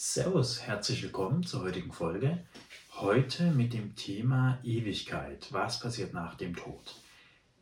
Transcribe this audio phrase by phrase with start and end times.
[0.00, 2.38] Servus, herzlich willkommen zur heutigen Folge.
[3.00, 5.48] Heute mit dem Thema Ewigkeit.
[5.50, 6.94] Was passiert nach dem Tod?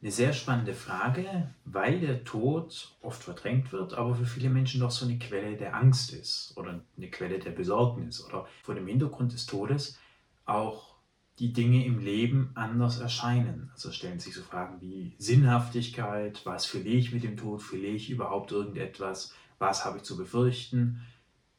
[0.02, 4.91] Eine sehr spannende Frage, weil der Tod oft verdrängt wird, aber für viele Menschen doch
[4.91, 9.32] so eine Quelle der Angst ist oder eine Quelle der Besorgnis oder vor dem Hintergrund
[9.32, 9.98] des Todes
[10.45, 10.96] auch
[11.39, 13.71] die Dinge im Leben anders erscheinen.
[13.73, 18.11] Also stellen sich so Fragen wie Sinnhaftigkeit, was verliere ich mit dem Tod, verliere ich
[18.11, 21.00] überhaupt irgendetwas, was habe ich zu befürchten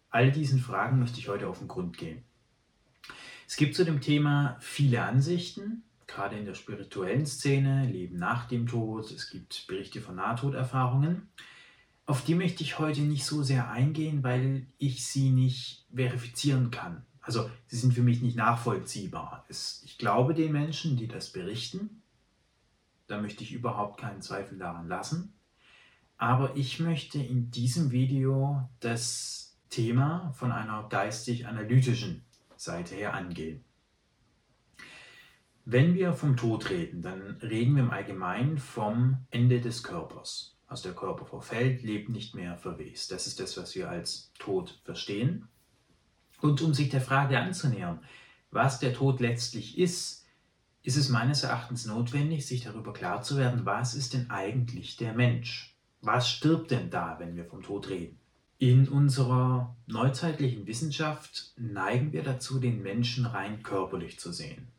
[0.09, 2.23] All diesen Fragen möchte ich heute auf den Grund gehen.
[3.47, 8.67] Es gibt zu dem Thema viele Ansichten, gerade in der spirituellen Szene, Leben nach dem
[8.67, 11.29] Tod, es gibt Berichte von Nahtoderfahrungen.
[12.05, 17.05] Auf die möchte ich heute nicht so sehr eingehen, weil ich sie nicht verifizieren kann.
[17.21, 19.45] Also sie sind für mich nicht nachvollziehbar.
[19.49, 22.01] ich glaube den Menschen, die das berichten,
[23.07, 25.33] da möchte ich überhaupt keinen Zweifel daran lassen.
[26.17, 32.23] Aber ich möchte in diesem Video das Thema von einer geistig-analytischen
[32.55, 33.63] Seite her angehen.
[35.65, 40.55] Wenn wir vom Tod reden, dann reden wir im Allgemeinen vom Ende des Körpers.
[40.65, 43.11] Also der Körper verfällt, lebt nicht mehr, verwest.
[43.11, 45.47] Das ist das, was wir als Tod verstehen.
[46.41, 47.99] Und um sich der Frage anzunähern,
[48.51, 50.25] was der Tod letztlich ist,
[50.83, 55.13] ist es meines Erachtens notwendig, sich darüber klar zu werden, was ist denn eigentlich der
[55.13, 55.75] Mensch?
[55.99, 58.16] Was stirbt denn da, wenn wir vom Tod reden?
[58.59, 64.69] In unserer neuzeitlichen Wissenschaft neigen wir dazu, den Menschen rein körperlich zu sehen.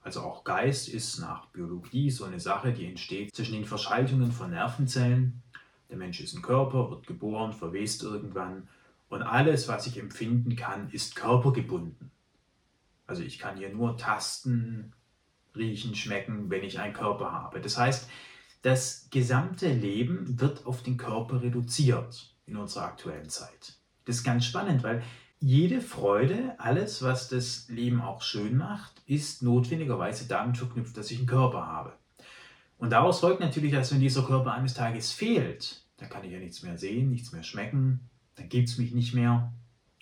[0.00, 4.50] Also auch Geist ist nach Biologie so eine Sache, die entsteht zwischen den Verschaltungen von
[4.50, 5.42] Nervenzellen.
[5.90, 8.68] Der Mensch ist ein Körper, wird geboren, verwest irgendwann
[9.08, 12.12] und alles, was ich empfinden kann, ist körpergebunden.
[13.08, 14.92] Also ich kann hier nur tasten,
[15.56, 17.60] riechen, schmecken, wenn ich einen Körper habe.
[17.60, 18.08] Das heißt,
[18.62, 23.74] das gesamte Leben wird auf den Körper reduziert in unserer aktuellen Zeit.
[24.04, 25.02] Das ist ganz spannend, weil
[25.38, 31.18] jede Freude, alles, was das Leben auch schön macht, ist notwendigerweise damit verknüpft, dass ich
[31.18, 31.92] einen Körper habe.
[32.78, 36.38] Und daraus folgt natürlich, dass wenn dieser Körper eines Tages fehlt, dann kann ich ja
[36.38, 38.00] nichts mehr sehen, nichts mehr schmecken,
[38.36, 39.52] dann gibt es mich nicht mehr.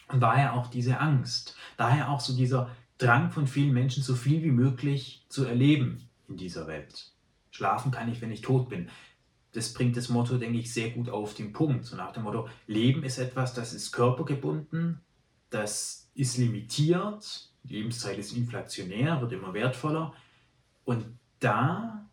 [0.09, 4.43] Und daher auch diese Angst, daher auch so dieser Drang von vielen Menschen, so viel
[4.43, 7.13] wie möglich zu erleben in dieser Welt.
[7.51, 8.89] Schlafen kann ich, wenn ich tot bin
[9.55, 11.85] das bringt das Motto, denke ich, sehr gut auf den Punkt.
[11.85, 15.01] So nach dem Motto, Leben ist etwas, das ist körpergebunden,
[15.51, 20.13] das ist limitiert, die Lebenszeit ist inflationär, wird immer wertvoller.
[20.85, 21.05] Und
[21.39, 22.05] da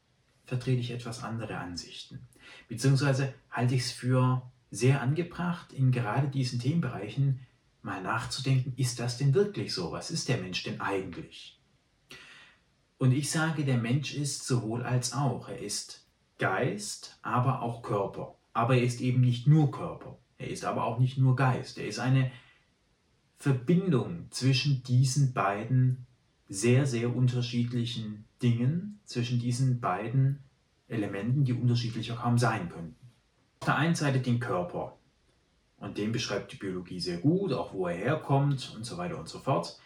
[0.45, 2.19] vertrete ich etwas andere Ansichten.
[2.67, 7.39] Beziehungsweise halte ich es für sehr angebracht, in gerade diesen Themenbereichen
[7.81, 9.91] mal nachzudenken, ist das denn wirklich so?
[9.91, 11.59] Was ist der Mensch denn eigentlich?
[12.99, 15.49] Und ich sage, der Mensch ist sowohl als auch.
[15.49, 16.00] Er ist
[16.41, 18.33] Geist, aber auch Körper.
[18.51, 20.17] Aber er ist eben nicht nur Körper.
[20.39, 21.77] Er ist aber auch nicht nur Geist.
[21.77, 22.31] Er ist eine
[23.37, 26.07] Verbindung zwischen diesen beiden
[26.49, 30.39] sehr, sehr unterschiedlichen Dingen, zwischen diesen beiden
[30.87, 33.11] Elementen, die unterschiedlicher kaum sein könnten.
[33.59, 34.97] Auf der einen Seite den Körper.
[35.77, 39.29] Und den beschreibt die Biologie sehr gut, auch wo er herkommt und so weiter und
[39.29, 39.79] so fort.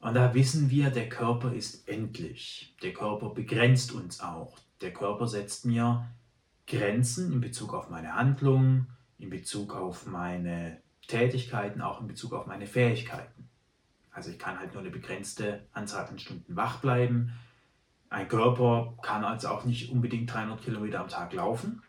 [0.00, 2.74] Und da wissen wir, der Körper ist endlich.
[2.82, 4.58] Der Körper begrenzt uns auch.
[4.82, 6.06] Der Körper setzt mir
[6.66, 8.88] Grenzen in Bezug auf meine Handlungen,
[9.18, 13.48] in Bezug auf meine Tätigkeiten, auch in Bezug auf meine Fähigkeiten.
[14.10, 17.32] Also ich kann halt nur eine begrenzte Anzahl an Stunden wach bleiben.
[18.10, 21.82] Ein Körper kann also auch nicht unbedingt 300 Kilometer am Tag laufen.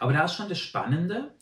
[0.00, 1.34] Aber da ist schon das Spannende,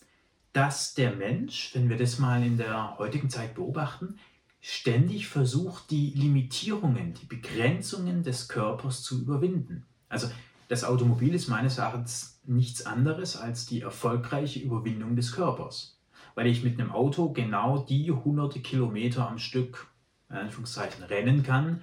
[0.53, 4.19] dass der Mensch, wenn wir das mal in der heutigen Zeit beobachten,
[4.61, 9.87] ständig versucht, die Limitierungen, die Begrenzungen des Körpers zu überwinden.
[10.13, 10.29] Also
[10.69, 15.99] das Automobil ist meines Erachtens nichts anderes als die erfolgreiche Überwindung des Körpers.
[16.35, 19.89] Weil ich mit einem Auto genau die hunderte Kilometer am Stück,
[20.29, 21.83] in Anführungszeichen, rennen kann,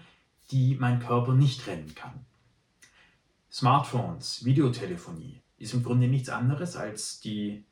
[0.51, 2.25] die mein Körper nicht rennen kann.
[3.51, 7.63] Smartphones, Videotelefonie ist im Grunde nichts anderes als die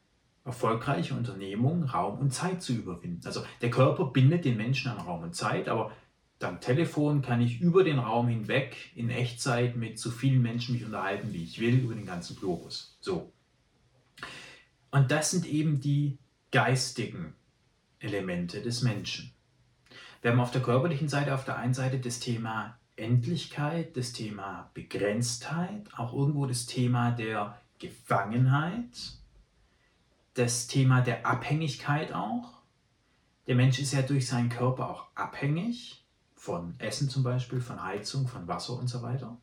[0.43, 3.21] erfolgreiche Unternehmung, Raum und Zeit zu überwinden.
[3.25, 5.91] Also der Körper bindet den Menschen an Raum und Zeit, aber
[6.39, 10.85] Dank Telefon kann ich über den Raum hinweg in Echtzeit mit so vielen Menschen mich
[10.85, 12.95] unterhalten, wie ich will, über den ganzen Globus.
[13.01, 13.31] So.
[14.91, 16.19] Und das sind eben die
[16.51, 17.33] geistigen
[17.99, 19.33] Elemente des Menschen.
[20.21, 24.69] Wir haben auf der körperlichen Seite auf der einen Seite das Thema Endlichkeit, das Thema
[24.75, 29.13] Begrenztheit, auch irgendwo das Thema der Gefangenheit,
[30.35, 32.61] das Thema der Abhängigkeit auch.
[33.47, 36.03] Der Mensch ist ja durch seinen Körper auch abhängig
[36.47, 39.37] von Essen zum Beispiel, von Heizung, von Wasser und so weiter.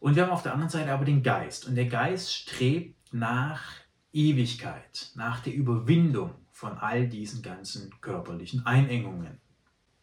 [0.00, 1.64] Und wir haben auf der anderen Seite aber den Geist.
[1.64, 3.62] Und der Geist strebt nach
[4.12, 9.40] Ewigkeit, nach der Überwindung von all diesen ganzen körperlichen Einengungen.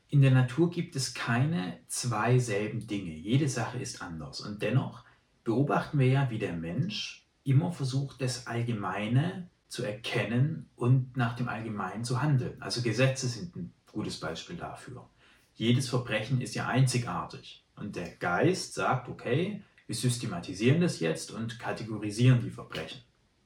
[0.07, 3.11] In der Natur gibt es keine zwei selben Dinge.
[3.11, 4.39] Jede Sache ist anders.
[4.39, 5.03] Und dennoch
[5.43, 11.49] beobachten wir ja, wie der Mensch immer versucht, das Allgemeine zu erkennen und nach dem
[11.49, 12.61] Allgemeinen zu handeln.
[12.61, 15.09] Also Gesetze sind ein gutes Beispiel dafür.
[15.55, 17.63] Jedes Verbrechen ist ja einzigartig.
[17.77, 23.01] Und der Geist sagt, okay, wir systematisieren das jetzt und kategorisieren die Verbrechen.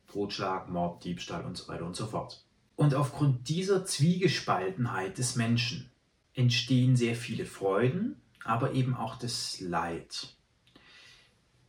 [0.07, 2.43] Totschlag, Mord, Diebstahl und so weiter und so fort.
[2.75, 5.91] Und aufgrund dieser Zwiegespaltenheit des Menschen
[6.33, 10.35] entstehen sehr viele Freuden, aber eben auch das Leid.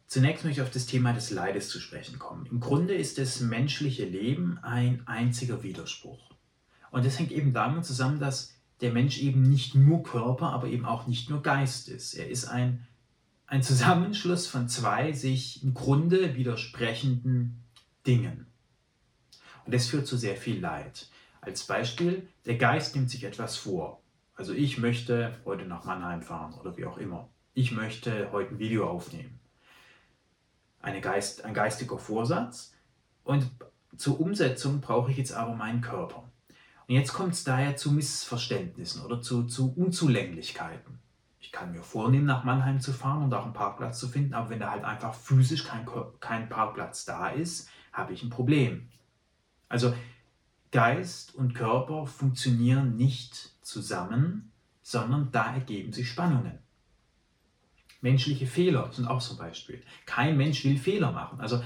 [0.06, 2.46] Zunächst möchte ich auf das Thema des Leides zu sprechen kommen.
[2.46, 6.31] Im Grunde ist das menschliche Leben ein einziger Widerspruch.
[6.90, 10.85] Und das hängt eben damit zusammen, dass der Mensch eben nicht nur Körper, aber eben
[10.85, 12.15] auch nicht nur Geist ist.
[12.15, 12.87] Er ist ein,
[13.47, 17.62] ein Zusammenschluss von zwei sich im Grunde widersprechenden
[18.06, 18.47] Dingen.
[19.65, 21.09] Und das führt zu sehr viel Leid.
[21.41, 24.03] Als Beispiel, der Geist nimmt sich etwas vor.
[24.35, 27.29] Also ich möchte heute nach Mannheim fahren oder wie auch immer.
[27.53, 29.38] Ich möchte heute ein Video aufnehmen.
[30.81, 32.75] Eine Geist, ein geistiger Vorsatz.
[33.23, 33.50] Und
[33.97, 36.30] zur Umsetzung brauche ich jetzt aber meinen Körper.
[36.90, 40.98] Und jetzt kommt es daher zu Missverständnissen oder zu, zu Unzulänglichkeiten.
[41.38, 44.50] Ich kann mir vornehmen, nach Mannheim zu fahren und auch einen Parkplatz zu finden, aber
[44.50, 45.87] wenn da halt einfach physisch kein,
[46.19, 48.88] kein Parkplatz da ist, habe ich ein Problem.
[49.69, 49.94] Also
[50.72, 54.50] Geist und Körper funktionieren nicht zusammen,
[54.82, 56.58] sondern da ergeben sich Spannungen.
[58.00, 59.81] Menschliche Fehler sind auch so ein Beispiel.
[60.06, 61.40] Kein Mensch will Fehler machen.
[61.40, 61.62] Also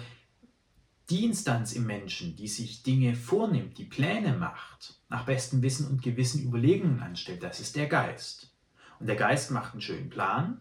[1.10, 6.02] die Instanz im Menschen, die sich Dinge vornimmt, die Pläne macht, nach bestem Wissen und
[6.02, 8.52] Gewissen Überlegungen anstellt, das ist der Geist.
[9.00, 10.60] Und der Geist macht einen schönen Plan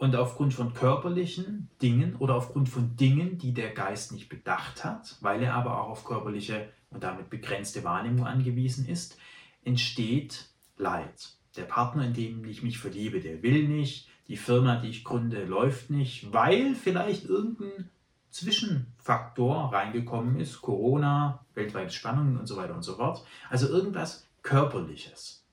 [0.00, 5.18] und aufgrund von körperlichen Dingen oder aufgrund von Dingen, die der Geist nicht bedacht hat,
[5.20, 9.18] weil er aber auch auf körperliche und damit begrenzte Wahrnehmung angewiesen ist,
[9.62, 10.48] entsteht
[10.78, 11.34] Leid.
[11.56, 15.44] Der Partner, in den ich mich verliebe, der will nicht, die Firma, die ich gründe,
[15.44, 17.90] läuft nicht, weil vielleicht irgendein
[18.30, 23.24] Zwischenfaktor reingekommen ist, Corona, weltweite Spannungen und so weiter und so fort.
[23.48, 25.44] Also irgendwas Körperliches.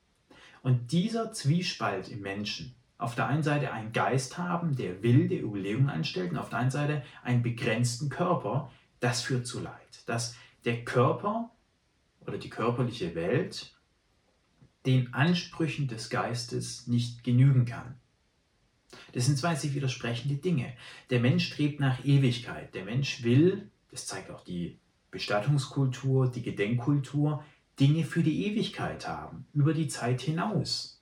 [0.62, 5.42] Und dieser Zwiespalt im Menschen, auf der einen Seite einen Geist haben, der will, der
[5.42, 8.70] Überlegungen anstellt, und auf der anderen Seite einen begrenzten Körper,
[9.00, 10.02] das führt zu Leid.
[10.06, 10.34] Dass
[10.64, 11.50] der Körper
[12.26, 13.72] oder die körperliche Welt
[14.84, 17.96] den Ansprüchen des Geistes nicht genügen kann.
[19.12, 20.72] Das sind zwei sich widersprechende Dinge.
[21.10, 22.74] Der Mensch strebt nach Ewigkeit.
[22.74, 24.78] Der Mensch will, das zeigt auch die
[25.10, 27.44] Bestattungskultur, die Gedenkkultur,
[27.78, 31.00] Dinge für die Ewigkeit haben, über die Zeit hinaus.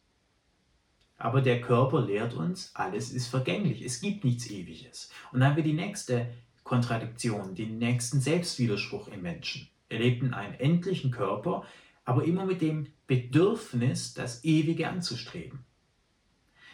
[1.19, 5.11] Aber der Körper lehrt uns, alles ist vergänglich, es gibt nichts Ewiges.
[5.33, 6.29] Und dann haben wir die nächste
[6.63, 9.69] Kontradiktion, den nächsten Selbstwiderspruch im Menschen.
[9.89, 11.65] Er lebt in einem endlichen Körper,
[12.05, 15.61] aber immer mit dem Bedürfnis, das Ewige anzustreben.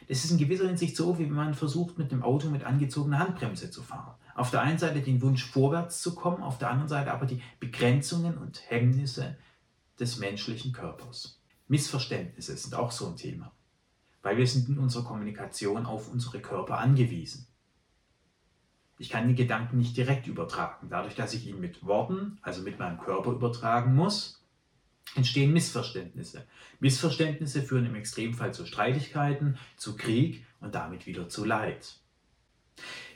[0.09, 3.19] Das ist in gewisser Hinsicht so, wie wenn man versucht, mit dem Auto mit angezogener
[3.19, 4.15] Handbremse zu fahren.
[4.35, 7.43] Auf der einen Seite den Wunsch, vorwärts zu kommen, auf der anderen Seite aber die
[7.61, 9.37] Begrenzungen und Hemmnisse
[9.99, 11.41] des menschlichen Körpers.
[11.69, 13.53] Missverständnisse sind auch so ein Thema
[14.23, 17.47] weil wir sind in unserer Kommunikation auf unsere Körper angewiesen.
[18.99, 20.87] Ich kann die Gedanken nicht direkt übertragen.
[20.89, 24.42] Dadurch, dass ich ihn mit Worten, also mit meinem Körper übertragen muss,
[25.15, 26.47] entstehen Missverständnisse.
[26.81, 31.99] Missverständnisse führen im Extremfall zu Streitigkeiten, zu Krieg und damit wieder zu Leid.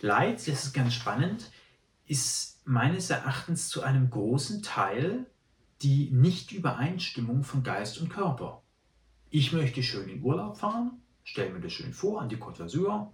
[0.00, 1.50] Leid, das ist ganz spannend,
[2.06, 5.26] ist meines Erachtens zu einem großen Teil
[5.82, 8.62] die Nichtübereinstimmung von Geist und Körper.
[9.30, 13.12] Ich möchte schön in Urlaub fahren, stelle mir das schön vor an die Côte d'Azur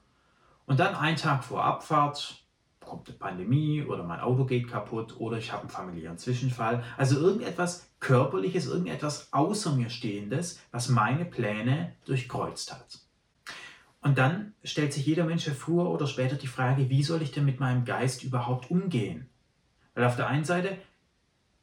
[0.67, 2.42] und dann einen Tag vor Abfahrt
[2.85, 6.85] kommt eine Pandemie oder mein Auto geht kaputt oder ich habe einen familiären Zwischenfall.
[6.97, 13.01] Also irgendetwas Körperliches, irgendetwas außer mir Stehendes, was meine Pläne durchkreuzt hat.
[14.01, 17.45] Und dann stellt sich jeder Mensch früher oder später die Frage, wie soll ich denn
[17.45, 19.29] mit meinem Geist überhaupt umgehen?
[19.95, 20.77] Weil auf der einen Seite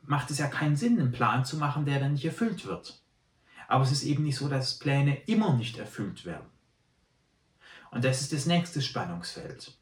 [0.03, 3.01] macht es ja keinen Sinn, einen Plan zu machen, der dann nicht erfüllt wird.
[3.67, 6.47] Aber es ist eben nicht so, dass Pläne immer nicht erfüllt werden.
[7.91, 9.78] Und das ist das nächste Spannungsfeld.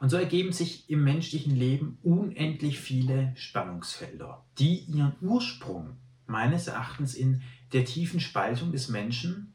[0.00, 7.14] Und so ergeben sich im menschlichen Leben unendlich viele Spannungsfelder, die ihren Ursprung meines Erachtens
[7.14, 7.42] in
[7.74, 9.52] der tiefen Spaltung des Menschen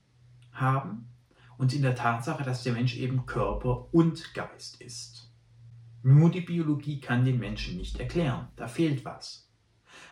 [0.52, 1.10] haben
[1.58, 5.32] und in der Tatsache, dass der Mensch eben Körper und Geist ist.
[6.04, 9.50] Nur die Biologie kann den Menschen nicht erklären, da fehlt was.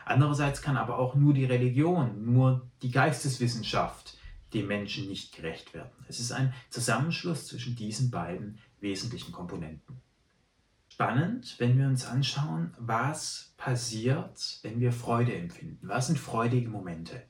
[0.04, 4.18] Andererseits kann aber auch nur die Religion, nur die Geisteswissenschaft
[4.56, 5.92] dem Menschen nicht gerecht werden.
[6.08, 10.02] Es ist ein Zusammenschluss zwischen diesen beiden wesentlichen Komponenten.
[10.94, 15.88] Spannend, wenn wir uns anschauen, was passiert, wenn wir Freude empfinden.
[15.88, 17.24] Was sind freudige Momente?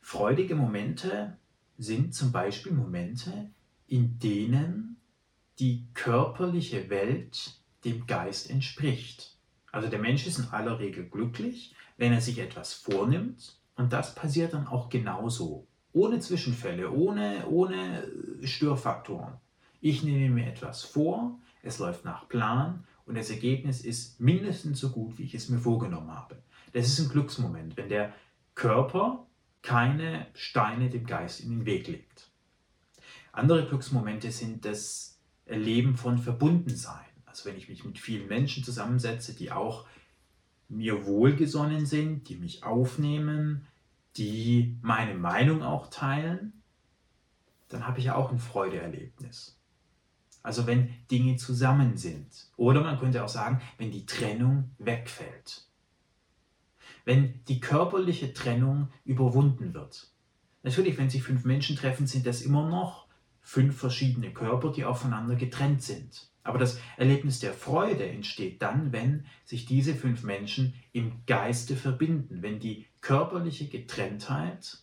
[0.00, 1.36] Freudige Momente
[1.78, 3.50] sind zum Beispiel Momente,
[3.86, 4.96] in denen
[5.60, 9.36] die körperliche Welt dem Geist entspricht.
[9.70, 14.16] Also der Mensch ist in aller Regel glücklich, wenn er sich etwas vornimmt und das
[14.16, 15.68] passiert dann auch genauso.
[15.92, 18.10] Ohne Zwischenfälle, ohne, ohne
[18.42, 19.34] Störfaktoren.
[19.80, 24.90] Ich nehme mir etwas vor, es läuft nach Plan und das Ergebnis ist mindestens so
[24.90, 26.42] gut, wie ich es mir vorgenommen habe.
[26.72, 28.12] Das ist ein Glücksmoment, wenn der
[28.54, 29.26] Körper
[29.62, 32.30] keine Steine dem Geist in den Weg legt.
[33.32, 37.06] Andere Glücksmomente sind das Erleben von Verbundensein.
[37.24, 39.86] Also wenn ich mich mit vielen Menschen zusammensetze, die auch
[40.68, 43.66] mir wohlgesonnen sind, die mich aufnehmen,
[44.16, 46.62] die meine Meinung auch teilen,
[47.68, 49.57] dann habe ich auch ein Freudeerlebnis.
[50.42, 52.48] Also wenn Dinge zusammen sind.
[52.56, 55.66] Oder man könnte auch sagen, wenn die Trennung wegfällt.
[57.04, 60.10] Wenn die körperliche Trennung überwunden wird.
[60.62, 63.06] Natürlich, wenn sich fünf Menschen treffen, sind das immer noch
[63.40, 66.28] fünf verschiedene Körper, die aufeinander getrennt sind.
[66.42, 72.42] Aber das Erlebnis der Freude entsteht dann, wenn sich diese fünf Menschen im Geiste verbinden,
[72.42, 74.78] wenn die körperliche Getrenntheit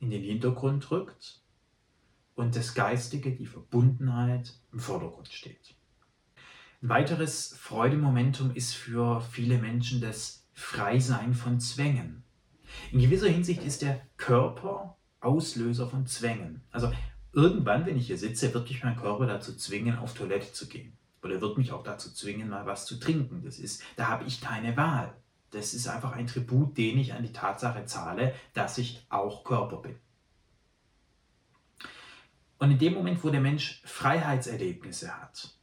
[0.00, 1.40] in den Hintergrund rückt
[2.40, 5.74] und das Geistige, die Verbundenheit im Vordergrund steht.
[6.82, 12.24] Ein weiteres Freudemomentum ist für viele Menschen das Freisein von Zwängen.
[12.92, 16.62] In gewisser Hinsicht ist der Körper Auslöser von Zwängen.
[16.70, 16.90] Also
[17.32, 20.96] irgendwann, wenn ich hier sitze, wird mich mein Körper dazu zwingen, auf Toilette zu gehen.
[21.22, 23.42] Oder wird mich auch dazu zwingen, mal was zu trinken.
[23.44, 25.14] Das ist, da habe ich keine Wahl.
[25.50, 29.76] Das ist einfach ein Tribut, den ich an die Tatsache zahle, dass ich auch Körper
[29.76, 29.96] bin.
[32.60, 35.54] Und in dem Moment, wo der Mensch Freiheitserlebnisse hat,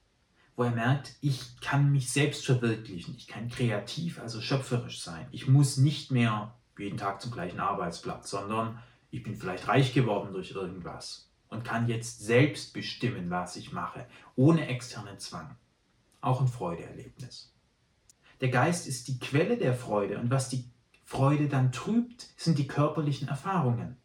[0.56, 5.48] wo er merkt, ich kann mich selbst verwirklichen, ich kann kreativ, also schöpferisch sein, ich
[5.48, 10.52] muss nicht mehr jeden Tag zum gleichen Arbeitsplatz, sondern ich bin vielleicht reich geworden durch
[10.52, 15.56] irgendwas und kann jetzt selbst bestimmen, was ich mache, ohne externen Zwang.
[16.20, 17.54] Auch ein Freudeerlebnis.
[18.42, 20.66] Der Geist ist die Quelle der Freude und was die
[21.04, 23.98] Freude dann trübt, sind die körperlichen Erfahrungen.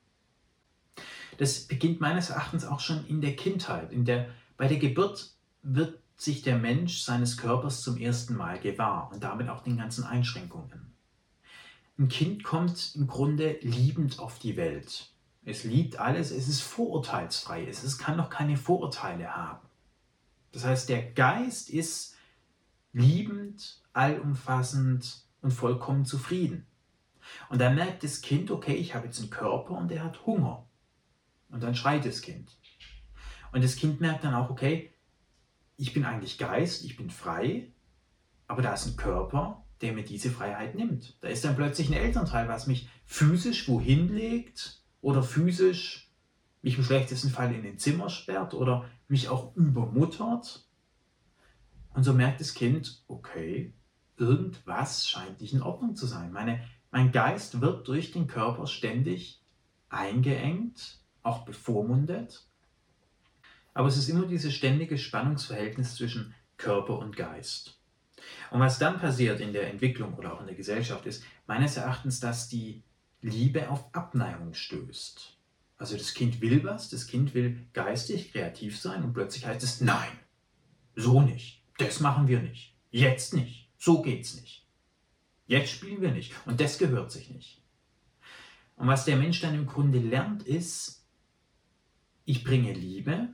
[1.39, 3.93] Das beginnt meines Erachtens auch schon in der Kindheit.
[3.93, 5.31] In der, bei der Geburt
[5.63, 10.05] wird sich der Mensch seines Körpers zum ersten Mal gewahr und damit auch den ganzen
[10.05, 10.93] Einschränkungen.
[11.99, 15.11] Ein Kind kommt im Grunde liebend auf die Welt.
[15.45, 19.67] Es liebt alles, es ist vorurteilsfrei, es kann noch keine Vorurteile haben.
[20.53, 22.15] Das heißt, der Geist ist
[22.93, 26.67] liebend, allumfassend und vollkommen zufrieden.
[27.49, 30.67] Und dann merkt das Kind, okay, ich habe jetzt einen Körper und der hat Hunger.
[31.53, 32.57] Und dann schreit das Kind.
[33.53, 34.93] Und das Kind merkt dann auch, okay,
[35.77, 37.71] ich bin eigentlich Geist, ich bin frei,
[38.49, 41.17] aber da ist ein Körper, der mir diese Freiheit nimmt.
[41.21, 46.11] Da ist dann plötzlich ein Elternteil, was mich physisch wohin legt oder physisch
[46.63, 50.67] mich im schlechtesten Fall in den Zimmer sperrt oder mich auch übermuttert.
[51.95, 53.75] Und so merkt das Kind, okay,
[54.17, 56.33] irgendwas scheint nicht in Ordnung zu sein.
[56.33, 59.43] Meine, mein Geist wird durch den Körper ständig
[59.89, 62.47] eingeengt auch bevormundet.
[63.75, 67.79] Aber es ist immer dieses ständige Spannungsverhältnis zwischen Körper und Geist.
[68.51, 72.21] Und was dann passiert in der Entwicklung oder auch in der Gesellschaft ist, meines Erachtens,
[72.21, 72.83] dass die
[73.21, 75.37] Liebe auf Abneigung stößt.
[75.79, 79.81] Also das Kind will was, das Kind will geistig, kreativ sein und plötzlich heißt es,
[79.81, 80.13] nein,
[80.95, 84.67] so nicht, das machen wir nicht, jetzt nicht, so geht's nicht.
[85.47, 87.63] Jetzt spielen wir nicht und das gehört sich nicht.
[88.77, 91.02] Und was der Mensch dann im Grunde lernt, ist,
[92.25, 93.29] ich bringe Liebe,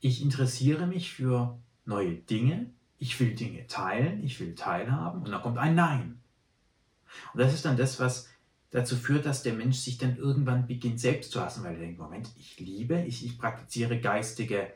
[0.00, 5.42] ich interessiere mich für neue Dinge, ich will Dinge teilen, ich will teilhaben und dann
[5.42, 6.20] kommt ein Nein.
[7.32, 8.28] Und das ist dann das, was
[8.70, 11.98] dazu führt, dass der Mensch sich dann irgendwann beginnt selbst zu hassen, weil er denkt,
[11.98, 14.72] Moment, ich liebe, ich, ich praktiziere geistige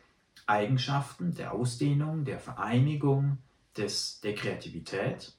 [0.47, 3.39] Eigenschaften der Ausdehnung, der Vereinigung,
[3.77, 5.35] des, der Kreativität.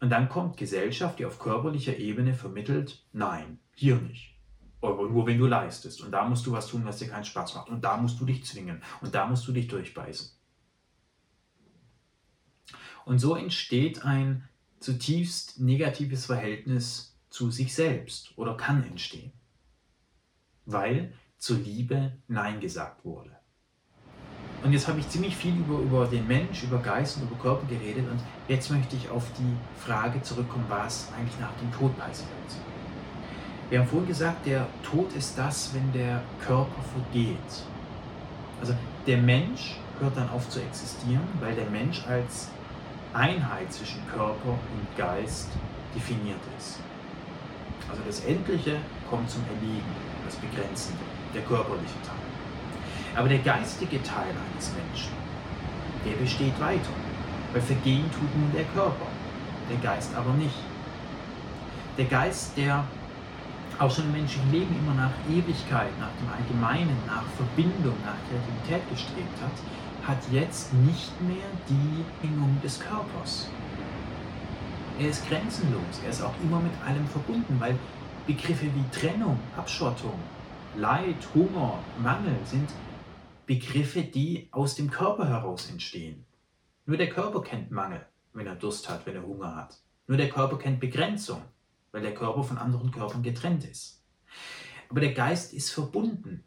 [0.00, 4.35] Und dann kommt Gesellschaft, die auf körperlicher Ebene vermittelt, nein, hier nicht.
[4.86, 6.02] Euro, nur wenn du leistest.
[6.02, 7.68] Und da musst du was tun, was dir keinen Spaß macht.
[7.68, 8.82] Und da musst du dich zwingen.
[9.00, 10.30] Und da musst du dich durchbeißen.
[13.04, 14.48] Und so entsteht ein
[14.80, 19.32] zutiefst negatives Verhältnis zu sich selbst oder kann entstehen.
[20.64, 23.36] Weil zur Liebe Nein gesagt wurde.
[24.64, 27.66] Und jetzt habe ich ziemlich viel über, über den Mensch, über Geist und über Körper
[27.66, 32.28] geredet und jetzt möchte ich auf die Frage zurückkommen, was eigentlich nach dem Tod passiert.
[33.68, 37.36] Wir haben vorhin gesagt, der Tod ist das, wenn der Körper vergeht.
[38.60, 38.74] Also
[39.06, 42.48] der Mensch hört dann auf zu existieren, weil der Mensch als
[43.12, 45.48] Einheit zwischen Körper und Geist
[45.94, 46.78] definiert ist.
[47.90, 48.76] Also das Endliche
[49.10, 51.02] kommt zum Erliegen, das Begrenzende,
[51.34, 53.16] der körperliche Teil.
[53.16, 55.12] Aber der geistige Teil eines Menschen,
[56.04, 56.90] der besteht weiter,
[57.52, 59.06] weil vergehen tut nun der Körper,
[59.68, 60.54] der Geist aber nicht.
[61.98, 62.84] Der Geist, der
[63.78, 68.88] auch schon im menschlichen Leben immer nach Ewigkeit, nach dem Allgemeinen, nach Verbindung, nach Kreativität
[68.90, 73.48] gestrebt hat, hat jetzt nicht mehr die Bedingung des Körpers.
[74.98, 77.76] Er ist grenzenlos, er ist auch immer mit allem verbunden, weil
[78.26, 80.18] Begriffe wie Trennung, Abschottung,
[80.76, 82.70] Leid, Hunger, Mangel sind
[83.46, 86.24] Begriffe, die aus dem Körper heraus entstehen.
[86.86, 89.78] Nur der Körper kennt Mangel, wenn er Durst hat, wenn er Hunger hat.
[90.06, 91.42] Nur der Körper kennt Begrenzung,
[91.96, 94.04] weil der Körper von anderen Körpern getrennt ist.
[94.88, 96.44] Aber der Geist ist verbunden.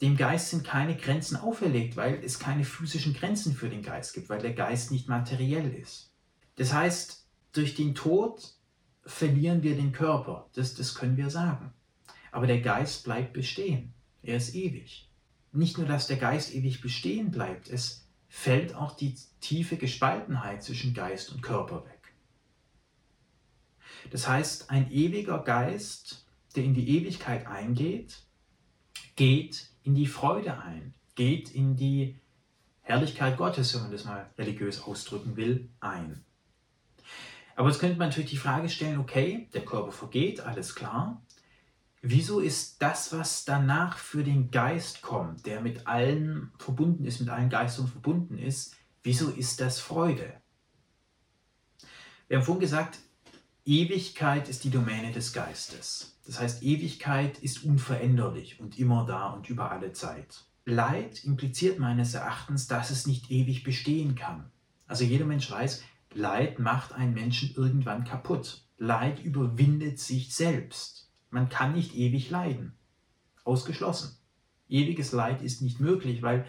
[0.00, 4.28] Dem Geist sind keine Grenzen auferlegt, weil es keine physischen Grenzen für den Geist gibt,
[4.30, 6.12] weil der Geist nicht materiell ist.
[6.56, 8.54] Das heißt, durch den Tod
[9.04, 11.72] verlieren wir den Körper, das, das können wir sagen.
[12.32, 13.92] Aber der Geist bleibt bestehen,
[14.22, 15.10] er ist ewig
[15.54, 20.94] nicht nur, dass der Geist ewig bestehen bleibt, es fällt auch die tiefe Gespaltenheit zwischen
[20.94, 21.93] Geist und Körper weg.
[24.10, 28.22] Das heißt, ein ewiger Geist, der in die Ewigkeit eingeht,
[29.16, 32.18] geht in die Freude ein, geht in die
[32.82, 36.24] Herrlichkeit Gottes, wenn man das mal religiös ausdrücken will, ein.
[37.56, 41.22] Aber jetzt könnte man natürlich die Frage stellen, okay, der Körper vergeht, alles klar,
[42.06, 47.30] Wieso ist das, was danach für den Geist kommt, der mit allen verbunden ist, mit
[47.30, 50.34] allen Geistern verbunden ist, wieso ist das Freude?
[52.28, 52.98] Wir haben vorhin gesagt,
[53.66, 56.18] Ewigkeit ist die Domäne des Geistes.
[56.26, 60.44] Das heißt, Ewigkeit ist unveränderlich und immer da und über alle Zeit.
[60.66, 64.50] Leid impliziert meines Erachtens, dass es nicht ewig bestehen kann.
[64.86, 68.66] Also jeder Mensch weiß, Leid macht einen Menschen irgendwann kaputt.
[68.76, 71.10] Leid überwindet sich selbst.
[71.30, 72.74] Man kann nicht ewig leiden.
[73.44, 74.18] Ausgeschlossen.
[74.68, 76.44] Ewiges Leid ist nicht möglich, weil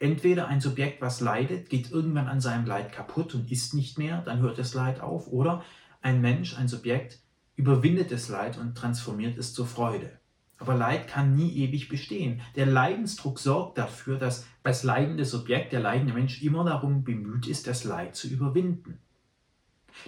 [0.00, 4.22] entweder ein Subjekt, was leidet, geht irgendwann an seinem Leid kaputt und ist nicht mehr,
[4.22, 5.62] dann hört das Leid auf, oder
[6.02, 7.20] ein Mensch, ein Subjekt,
[7.56, 10.18] überwindet das Leid und transformiert es zur Freude.
[10.58, 12.40] Aber Leid kann nie ewig bestehen.
[12.54, 17.66] Der Leidensdruck sorgt dafür, dass das leidende Subjekt, der leidende Mensch immer darum bemüht ist,
[17.66, 19.00] das Leid zu überwinden.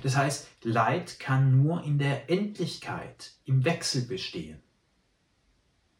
[0.02, 4.60] Das heißt, Leid kann nur in der Endlichkeit, im Wechsel bestehen,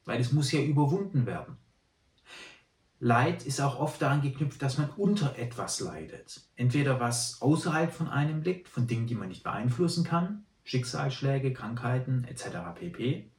[0.05, 1.57] weil es muss ja überwunden werden.
[3.01, 6.41] Leid ist auch oft daran geknüpft, dass man unter etwas leidet.
[6.57, 12.25] Entweder was außerhalb von einem liegt, von Dingen, die man nicht beeinflussen kann, Schicksalsschläge, Krankheiten
[12.25, 12.49] etc.
[12.75, 13.31] pp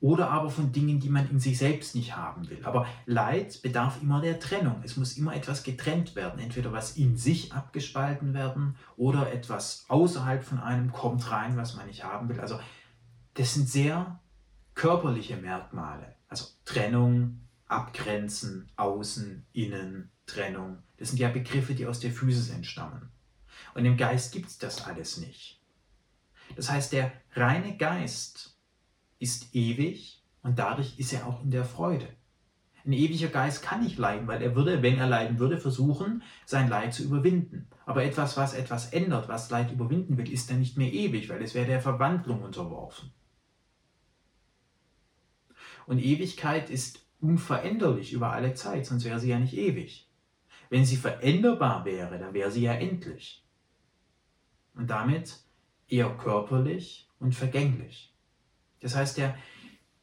[0.00, 2.64] oder aber von Dingen, die man in sich selbst nicht haben will.
[2.64, 4.80] Aber Leid bedarf immer der Trennung.
[4.82, 6.40] Es muss immer etwas getrennt werden.
[6.40, 11.86] Entweder was in sich abgespalten werden oder etwas außerhalb von einem kommt rein, was man
[11.86, 12.40] nicht haben will.
[12.40, 12.58] Also
[13.34, 14.18] das sind sehr
[14.74, 16.14] körperliche Merkmale.
[16.28, 20.82] Also Trennung, Abgrenzen, Außen, Innen, Trennung.
[20.96, 23.10] Das sind ja Begriffe, die aus der Physis entstammen.
[23.74, 25.60] Und im Geist gibt es das alles nicht.
[26.56, 28.56] Das heißt, der reine Geist
[29.18, 32.08] ist ewig und dadurch ist er auch in der Freude.
[32.84, 36.68] Ein ewiger Geist kann nicht leiden, weil er würde, wenn er leiden würde, versuchen, sein
[36.68, 37.68] Leid zu überwinden.
[37.84, 41.42] Aber etwas, was etwas ändert, was Leid überwinden will, ist dann nicht mehr ewig, weil
[41.42, 43.12] es wäre der Verwandlung unterworfen.
[45.86, 50.08] Und Ewigkeit ist unveränderlich über alle Zeit, sonst wäre sie ja nicht ewig.
[50.68, 53.44] Wenn sie veränderbar wäre, dann wäre sie ja endlich.
[54.74, 55.40] Und damit
[55.88, 58.14] eher körperlich und vergänglich.
[58.80, 59.36] Das heißt, der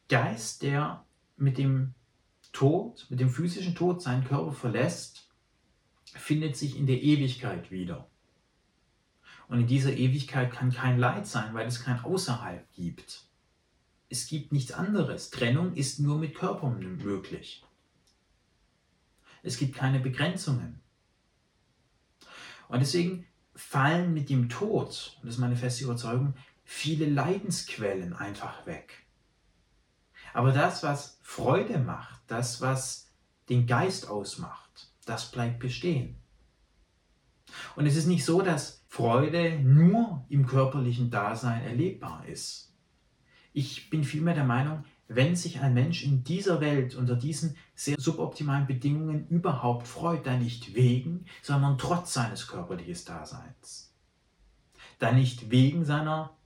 [0.10, 1.06] Geist, der
[1.38, 1.93] mit dem
[2.51, 5.30] Tod, mit dem physischen Tod seinen Körper verlässt,
[6.13, 8.08] findet sich in der Ewigkeit wieder.
[9.47, 13.23] Und in dieser Ewigkeit kann kein Leid sein, weil es kein Außerhalb gibt.
[14.10, 15.30] Es gibt nichts anderes.
[15.30, 17.63] Trennung ist nur mit Körpern möglich.
[19.43, 20.82] Es gibt keine Begrenzungen.
[22.70, 28.65] Und deswegen fallen mit dem Tod, und das ist meine feste Überzeugung, viele Leidensquellen einfach
[28.65, 29.06] weg.
[30.34, 33.10] Aber das, was Freude macht, das, was
[33.50, 36.17] den Geist ausmacht, das bleibt bestehen.
[37.76, 42.74] Und es ist nicht so, dass Freude nur im körperlichen Dasein erlebbar ist.
[43.58, 47.96] Ich bin vielmehr der Meinung, wenn sich ein Mensch in dieser Welt unter diesen sehr
[48.00, 53.91] suboptimalen Bedingungen überhaupt freut, dann nicht wegen, sondern trotz seines körperlichen Daseins.
[55.00, 56.38] Dann nicht wegen seiner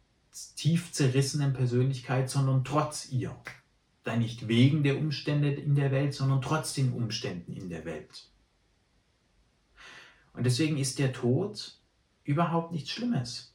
[0.56, 3.36] tief zerrissenen Persönlichkeit, sondern trotz ihr.
[4.04, 8.30] dann nicht wegen der Umstände in der Welt, sondern trotz den Umständen in der Welt.
[10.32, 11.78] Und deswegen ist der Tod
[12.24, 13.54] überhaupt nichts Schlimmes.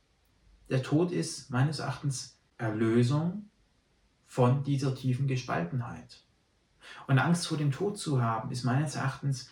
[0.69, 3.49] Der Tod ist meines Erachtens Erlösung
[4.27, 6.23] von dieser tiefen Gespaltenheit.
[7.07, 9.51] Und Angst vor dem Tod zu haben, ist meines Erachtens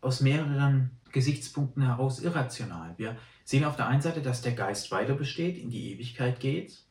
[0.00, 2.94] aus mehreren Gesichtspunkten heraus irrational.
[2.96, 6.82] Wir sehen auf der einen Seite, dass der Geist weiter besteht, in die Ewigkeit geht.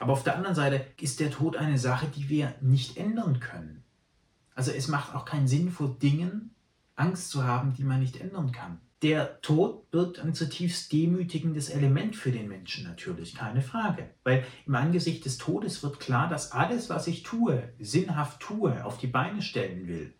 [0.00, 3.82] Aber auf der anderen Seite ist der Tod eine Sache, die wir nicht ändern können.
[4.54, 6.54] Also es macht auch keinen Sinn, vor Dingen
[6.96, 8.80] Angst zu haben, die man nicht ändern kann.
[9.04, 14.08] Der Tod birgt ein zutiefst demütigendes Element für den Menschen natürlich, keine Frage.
[14.22, 18.96] Weil im Angesicht des Todes wird klar, dass alles, was ich tue, sinnhaft tue, auf
[18.96, 20.14] die Beine stellen will,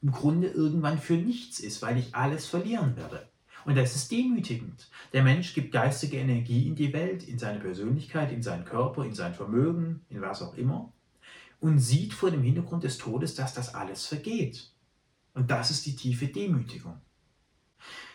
[0.00, 3.28] im Grunde irgendwann für nichts ist, weil ich alles verlieren werde.
[3.64, 4.88] Und das ist demütigend.
[5.12, 9.14] Der Mensch gibt geistige Energie in die Welt, in seine Persönlichkeit, in seinen Körper, in
[9.14, 10.92] sein Vermögen, in was auch immer,
[11.58, 14.70] und sieht vor dem Hintergrund des Todes, dass das alles vergeht.
[15.32, 17.00] Und das ist die tiefe Demütigung.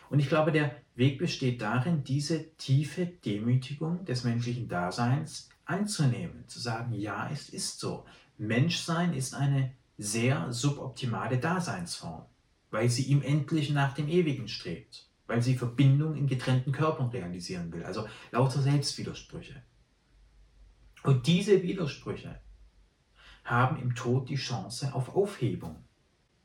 [0.10, 6.60] Und ich glaube, der Weg besteht darin, diese tiefe Demütigung des menschlichen Daseins anzunehmen, zu
[6.60, 8.06] sagen, ja, es ist so.
[8.38, 12.26] Menschsein ist eine sehr suboptimale Daseinsform,
[12.72, 17.72] weil sie im Endlichen nach dem Ewigen strebt, weil sie Verbindung in getrennten Körpern realisieren
[17.72, 19.62] will, also lauter Selbstwidersprüche.
[21.04, 22.40] Und diese Widersprüche
[23.44, 25.84] haben im Tod die Chance auf Aufhebung.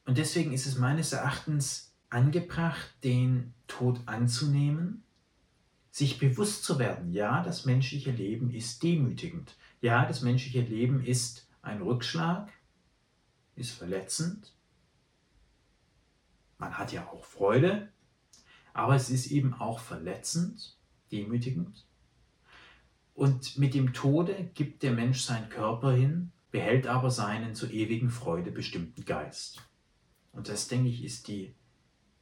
[0.04, 5.02] Und deswegen ist es meines Erachtens angebracht, den Tod anzunehmen,
[5.90, 11.48] sich bewusst zu werden, ja, das menschliche Leben ist demütigend, ja, das menschliche Leben ist
[11.60, 12.52] ein Rückschlag,
[13.56, 14.52] ist verletzend.
[16.58, 17.88] Man hat ja auch Freude,
[18.72, 20.76] aber es ist eben auch verletzend,
[21.12, 21.84] demütigend.
[23.14, 28.10] Und mit dem Tode gibt der Mensch seinen Körper hin, behält aber seinen zur ewigen
[28.10, 29.62] Freude bestimmten Geist.
[30.32, 31.54] Und das, denke ich, ist die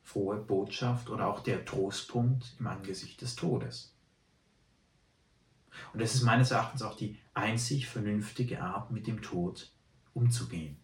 [0.03, 3.95] frohe Botschaft oder auch der Trostpunkt im Angesicht des Todes.
[5.93, 9.73] Und das ist meines Erachtens auch die einzig vernünftige Art, mit dem Tod
[10.12, 10.77] umzugehen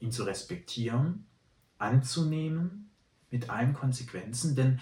[0.00, 1.26] ihn zu respektieren,
[1.78, 2.90] anzunehmen
[3.30, 4.54] mit allen Konsequenzen.
[4.56, 4.80] Denn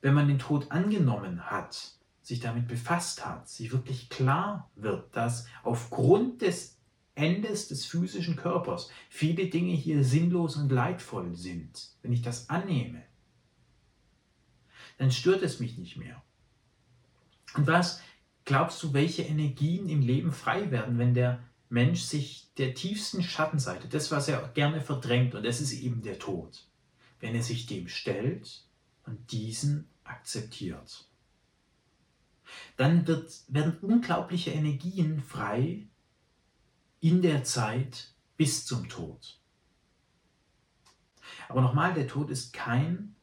[0.00, 5.46] wenn man den Tod angenommen hat, sich damit befasst hat, sich wirklich klar wird, dass
[5.62, 6.78] aufgrund des
[7.14, 13.02] Endes des physischen Körpers viele Dinge hier sinnlos und leidvoll sind, wenn ich das annehme,
[15.00, 16.22] dann stört es mich nicht mehr.
[17.54, 18.02] Und was
[18.44, 23.88] glaubst du, welche Energien im Leben frei werden, wenn der Mensch sich der tiefsten Schattenseite,
[23.88, 26.66] das, was er gerne verdrängt, und das ist eben der Tod,
[27.18, 28.66] wenn er sich dem stellt
[29.06, 31.08] und diesen akzeptiert.
[32.76, 35.86] Dann wird, werden unglaubliche Energien frei
[37.00, 39.40] in der Zeit bis zum Tod.
[41.48, 43.16] Aber nochmal, der Tod ist kein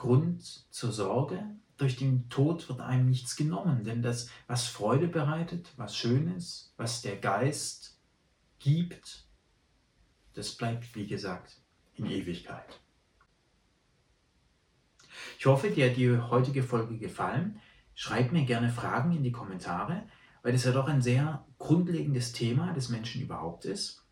[0.00, 1.44] Grund zur Sorge,
[1.76, 6.72] durch den Tod wird einem nichts genommen, denn das, was Freude bereitet, was schön ist,
[6.78, 7.98] was der Geist
[8.60, 9.26] gibt,
[10.32, 11.60] das bleibt, wie gesagt,
[11.96, 12.80] in Ewigkeit.
[15.38, 17.60] Ich hoffe, dir hat die heutige Folge gefallen.
[17.94, 20.04] Schreib mir gerne Fragen in die Kommentare,
[20.42, 24.02] weil das ja doch ein sehr grundlegendes Thema des Menschen überhaupt ist.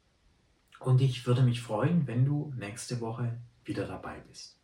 [0.80, 4.57] Und ich würde mich freuen, wenn du nächste Woche wieder dabei bist.